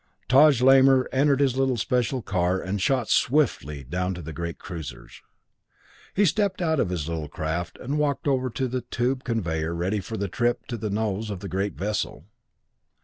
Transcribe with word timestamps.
Taj 0.27 0.63
Lamor 0.63 1.05
entered 1.11 1.39
his 1.39 1.55
little 1.57 1.77
special 1.77 2.23
car 2.23 2.59
and 2.59 2.81
shot 2.81 3.07
swiftly 3.07 3.83
down 3.83 4.15
to 4.15 4.23
the 4.23 4.33
giant 4.33 4.57
cruisers. 4.57 5.21
He 6.15 6.25
stepped 6.25 6.59
out 6.59 6.79
of 6.79 6.89
his 6.89 7.07
little 7.07 7.27
craft 7.29 7.77
and 7.79 7.99
walked 7.99 8.27
over 8.27 8.49
to 8.49 8.67
the 8.67 8.81
tube 8.81 9.23
conveyor 9.23 9.75
ready 9.75 9.99
for 9.99 10.17
the 10.17 10.27
trip 10.27 10.65
to 10.69 10.77
the 10.77 10.89
nose 10.89 11.29
of 11.29 11.41
the 11.41 11.47
great 11.47 11.75
vessel. 11.75 12.25